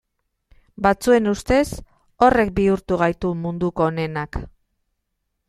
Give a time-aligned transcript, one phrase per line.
[0.85, 1.65] Batzuen ustez
[2.29, 4.43] horrek bihurtu gaitu munduko onenak.